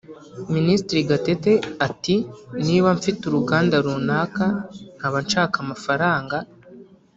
[0.53, 1.51] Minisitiri Gatete
[1.87, 2.15] ati
[2.65, 4.45] “niba mfite uruganda runaka
[4.97, 6.37] nkaba nshaka amafaranga